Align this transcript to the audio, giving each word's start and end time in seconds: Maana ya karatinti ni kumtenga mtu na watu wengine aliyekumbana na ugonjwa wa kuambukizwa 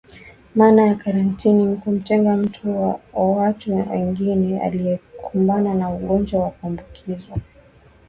Maana 0.55 0.85
ya 0.85 0.95
karatinti 0.95 1.53
ni 1.53 1.75
kumtenga 1.77 2.37
mtu 2.37 2.67
na 2.69 2.99
watu 3.13 3.75
wengine 3.91 4.61
aliyekumbana 4.61 5.73
na 5.73 5.89
ugonjwa 5.89 6.43
wa 6.43 6.51
kuambukizwa 6.51 7.37